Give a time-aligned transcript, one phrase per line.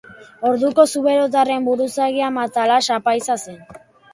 [0.51, 3.65] Orduko zuberotarren buruzagia Matalas apaiza zen.